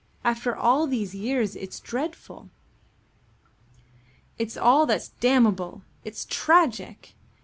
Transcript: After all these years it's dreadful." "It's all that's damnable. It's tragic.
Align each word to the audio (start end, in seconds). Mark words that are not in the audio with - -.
After 0.23 0.55
all 0.55 0.87
these 0.87 1.13
years 1.13 1.55
it's 1.55 1.79
dreadful." 1.79 2.49
"It's 4.39 4.57
all 4.57 4.87
that's 4.87 5.09
damnable. 5.19 5.83
It's 6.03 6.25
tragic. 6.27 7.13